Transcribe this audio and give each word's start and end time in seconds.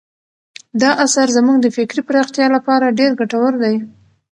دا 0.81 0.91
اثر 1.05 1.27
زموږ 1.37 1.57
د 1.61 1.67
فکري 1.77 2.01
پراختیا 2.09 2.47
لپاره 2.55 2.95
ډېر 2.99 3.11
ګټور 3.19 3.53
دی. 3.63 3.75